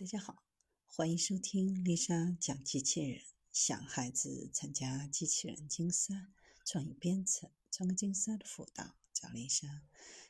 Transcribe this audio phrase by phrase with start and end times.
[0.00, 0.42] 大家好，
[0.86, 3.20] 欢迎收听丽莎讲机器人。
[3.52, 6.14] 想孩子参加机器人竞赛、
[6.64, 9.82] 创意编程、创客竞赛的辅导，找丽莎。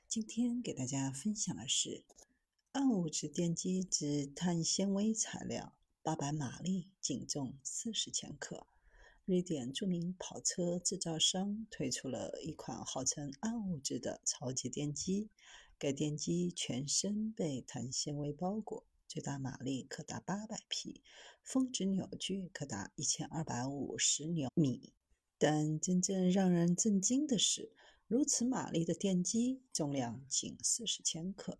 [0.08, 2.04] 今天给大家分享的是
[2.72, 8.66] 暗物质电机之碳纤维材料，八百马力，净重四十千克。
[9.24, 15.30] 瑞典著名跑车制造商推出了一款号称暗物质的超级电机，
[15.78, 18.82] 该电机全身被碳纤维包裹。
[19.10, 21.02] 最大马力可达八百匹，
[21.42, 24.92] 峰值扭矩可达一千二百五十牛米。
[25.36, 27.72] 但真正让人震惊的是，
[28.06, 31.58] 如此马力的电机重量仅四十千克。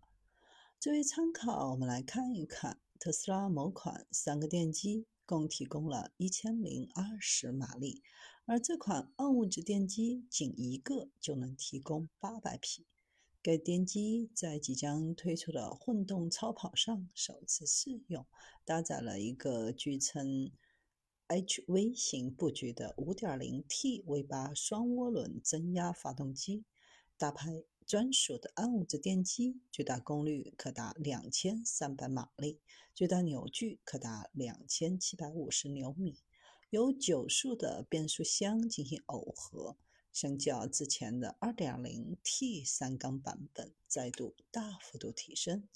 [0.79, 8.01] 作为参考，我们来看一看特斯拉某款三个电机共提供了一千零二十马力，
[8.45, 12.87] 而这款暗物质电机仅一个就能提供八百匹。
[13.43, 18.23] 该电机在即将推出的混动超跑上首次试用，
[18.63, 20.51] 搭载了一个据称
[21.27, 26.65] HV 型布局的 5.0T V8 双涡轮增压发动机，
[27.17, 32.59] 搭配专属的暗物质电机，最大功率可达2300马力，
[32.93, 36.19] 最大扭矩可达2750牛米，
[36.69, 39.77] 由九速的变速箱进行耦合。
[40.11, 45.67] 相较之前的 2.0T 三缸版本，再度大幅度提升。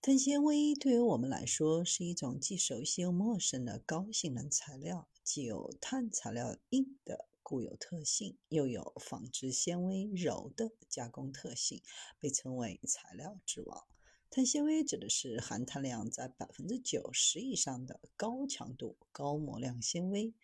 [0.00, 11.82] 碳纤维对于我们来说是一种既熟悉又陌生的高性能材料，既有碳材料硬的固有特性，又有纺织纤维柔的加工特性，
[12.20, 13.84] 被称为材料之王。
[14.30, 20.34] 碳纤维指的是含碳量在百分之九十以上的高强度、高模量纤维。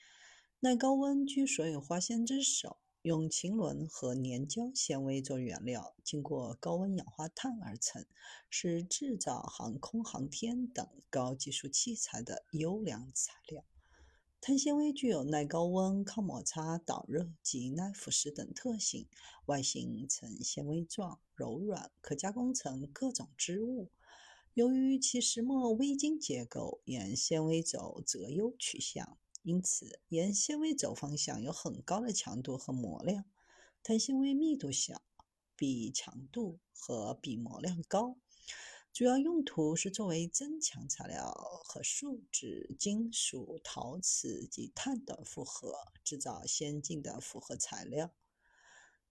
[0.61, 2.79] 耐高温居所有花纤之首。
[3.05, 8.07] 用腈纶和粘胶纤维做原料，经过高温氧化碳而成，
[8.49, 13.63] 是制造航空航天等高技术器材的优良材料。
[14.41, 19.07] 碳纤维具有耐高温、抗摩擦、导热及耐腐蚀等特性，
[19.45, 23.91] 外形呈纤维状，柔软，可加工成各种织物。
[24.55, 29.19] 由于其石墨微晶结构沿纤维轴择优取向。
[29.45, 33.27] 因此，沿纤维轴方向有很高的强度和模量。
[33.83, 35.03] 碳纤维密度小，
[35.55, 38.17] 比强度和比模量高。
[38.91, 41.31] 主要用途是作为增强材料
[41.63, 48.15] 和树脂、金属、陶瓷及碳的复合，制造先进的复合材料。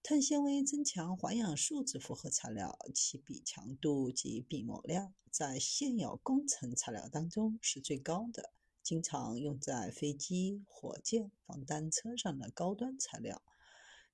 [0.01, 8.51] 碳纤维增强环氧树脂复合材料，其比强度及比模量在现有工程材料当中是最高的。
[8.83, 13.41] 经常用在飞机、火箭、防弹车上的高端材料。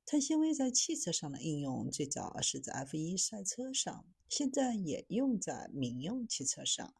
[0.05, 6.93] 碳纤维在汽车上的应用最早是在 F1 赛车上，现在也用在民用汽车上。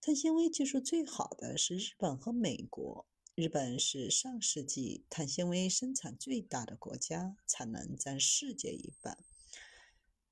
[0.00, 3.06] 碳纤维技术最好的是日本和美国。
[3.34, 9.18] 日本是上世纪碳纤维生产最大的国家，产能占世界一半。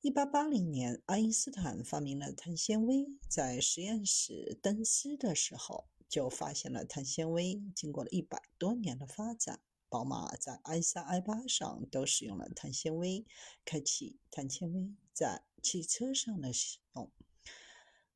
[0.03, 5.87] 1880年，爱因斯坦发明了碳纤维，在实验室灯丝的时候。
[6.09, 7.63] 就发现了碳纤维。
[7.75, 13.25] 经过了一百多年的发展，宝马在 i3、i8 上都使用了碳纤维，
[13.65, 17.11] 开启碳纤维在汽车上的使用。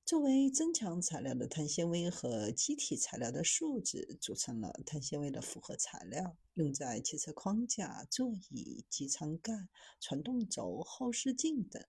[0.05, 9.69] 作为增强材料的碳纤维和基体材料的树脂组成了碳纤维的复合材料，用在汽车框架、座椅、机舱盖、
[10.01, 11.85] 传动轴、后视镜等。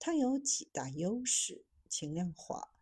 [0.00, 2.74] 它有几大优势：轻量化。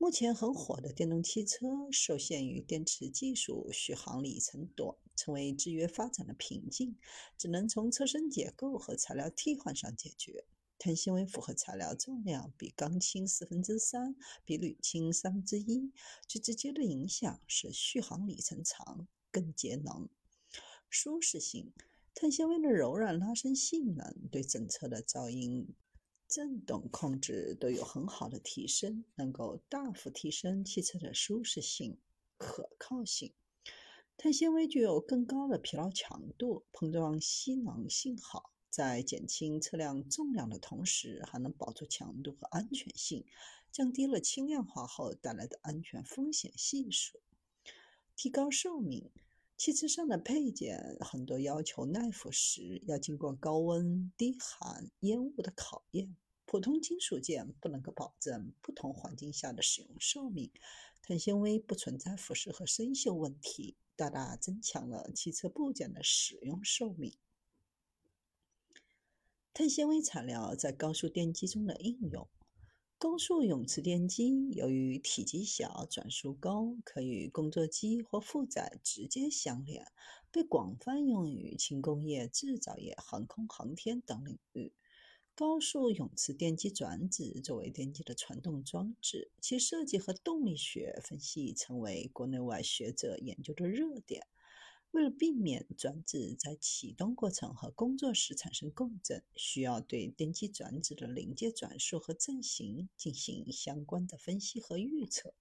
[0.00, 6.96] 目前很火的电动汽车受限于电池技术续航里程短，成为制约发展的瓶颈，
[7.36, 10.44] 只能从车身结构和材料替换上解决。
[10.78, 14.14] 碳纤维复合材料重量比钢轻四分之三，
[14.44, 15.90] 比铝轻三分之一。
[16.28, 20.08] 最直接的影响是续航里程长，更节能。
[20.88, 21.72] 舒适性，
[22.14, 25.74] 碳纤维的柔软拉伸性能对整车的噪音。
[26.28, 31.98] 振动控制都有很好的提升，能够大幅提升汽车的舒适性、
[32.36, 33.32] 可靠性。
[34.18, 43.24] 碳纤维具有更高的疲劳强度，碰撞吸能性好，在减轻车辆重量的同时，还能保住强度和安全性，
[43.72, 47.20] 降低了轻量化后带来的安全风险系数。
[48.16, 49.10] 提高寿命，
[49.58, 56.14] 汽车上的配件很多要求耐腐蚀，要经过高温、低寒、烟雾的考验。
[56.46, 60.52] 普通金属件不能够保证不同环境下的使用寿命，
[61.02, 67.12] 碳纤维不存在腐蚀和生锈问题，大大增强了汽车部件的使用寿命。
[69.52, 72.28] 碳纤维材料在高速电机中的应用，
[73.00, 79.86] 高速永磁电机由于体积小、转速高，可与工作机或负载直接相连，
[80.32, 84.72] 被广泛用于轻工业、制造业、航空航天等领域。
[85.36, 94.26] 高速永磁电机转子作为电机的传动装置，其设计和动力学分析成为国内外学者研究的热点。
[94.90, 105.34] 为了避免转子在启动过程和工作时产生共振，需要对电机转子的临界转速和振型进行相关的分析和预测。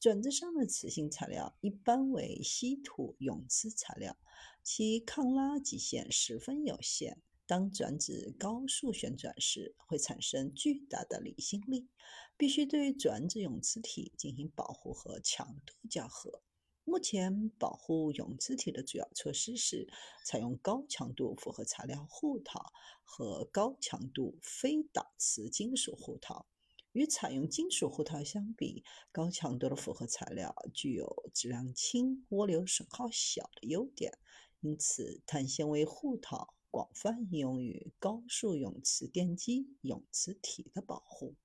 [0.00, 4.16] 转子上的磁性材料一般为稀土永磁材料，
[4.64, 7.22] 其抗拉极限十分有限。
[7.46, 11.88] 当转子高速旋转时，会产生巨大的离心力，
[12.36, 16.42] 必须对转子永磁体进行保护和强度校核。
[16.84, 19.88] 目前，保护永磁体的主要措施是
[20.26, 22.72] 采用高强度复合材料护套
[23.04, 26.46] 和高强度非导磁金属护套。
[26.90, 34.18] 与采用金属护套相比，高强度的复合材料具有质量轻、涡流损耗小的优点，
[34.60, 41.36] 因此碳纤维护套广泛应用于高速永磁电机永磁体的保护。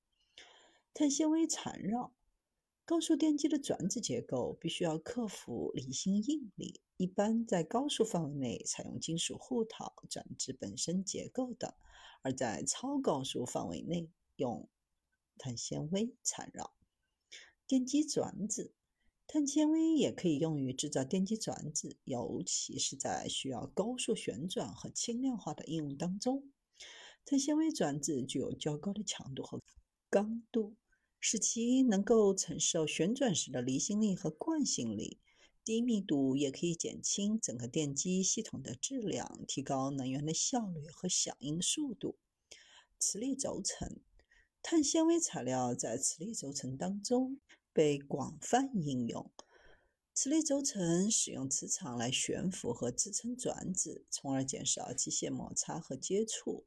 [0.94, 2.17] 碳纤维缠绕。
[2.88, 11.76] 高速电机的转子结构必须要克服离心应力，一般在高速范围内采用金属护套、转子本身结构的；
[12.22, 14.70] 而在超高速范围内用
[15.38, 16.78] 碳纤维缠绕。
[17.68, 18.72] 电机转子，
[19.28, 26.54] 碳纤维也可以用于制造电机转子，尤其是在需要高速旋转和轻量化的应用当中。
[27.26, 29.62] 碳纤维转子具有较高的强度和
[30.10, 30.78] 刚度。
[31.20, 35.20] 使其能够承受旋转时的离心力和惯性力。
[35.64, 42.16] 低密度也可以减轻整个电机系统的质量，提高能源的效率和响应速度。
[42.98, 44.00] 磁力轴承，
[44.64, 47.42] 碳纤维材料在磁力轴承当中
[47.74, 49.30] 被广泛应用。
[50.14, 56.66] 磁力轴承使用磁场来悬浮和支撑转子，从而减少机械摩擦和接触。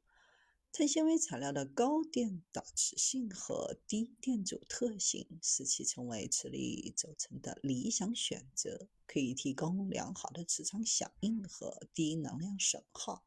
[0.73, 13.25] 碳纤维材料的高电导磁性和低电阻特性，使其成为磁力轴承的理想选择，可以提供良好的磁场响应和低能量损耗。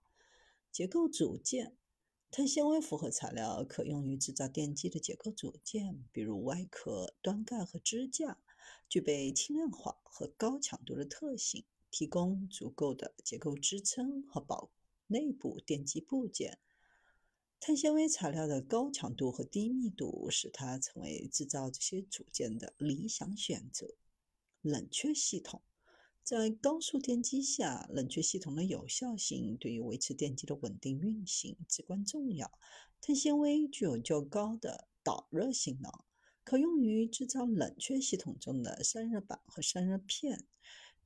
[0.73, 1.77] 结构组件，
[2.31, 8.39] 碳纤维复合材料可用于制造电机的结构组件，比如外壳、端盖和支架，
[8.89, 14.71] 具备轻量化和高强度的特性，提供足够的结构支撑和保
[15.09, 16.59] 内部电机部件。
[17.67, 23.95] 碳纤维材料的高强度和低密度使它成为制造这些组件的理想选择。
[24.61, 25.63] 冷却系统
[26.23, 32.53] 在高速电机下，冷却系统的有效性对于维持电机的稳定运行至关重要。
[33.01, 35.91] 碳纤维具有较高的导热性能，
[36.45, 40.45] 可用于制造冷却系统中的散热板和散热片。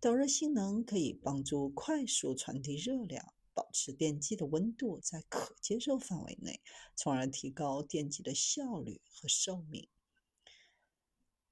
[0.01, 3.33] 导热性能可以帮助快速传递热量。
[3.59, 6.61] 保持电机的温度在可接受范围内，
[6.95, 9.89] 从而提高电机的效率和寿命。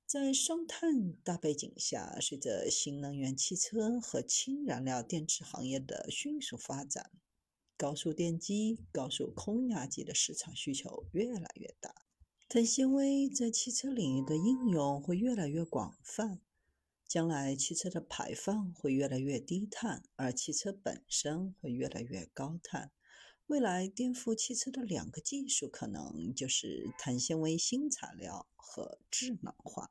[0.06, 7.10] 在双碳大背景下，随着新能源汽车和氢燃料电池行业的迅速发展，
[7.76, 11.92] 高速电机、高速空压机的市场需求越来越大。
[12.48, 16.40] 碳纤维在汽车领域的应用会越来越广泛。
[17.16, 22.92] 将来汽车的排放会越来越低碳，而汽车本身会越来越高碳。
[23.46, 29.90] 未来颠覆汽车的两个技术可能就是碳纤维新材料和智能化。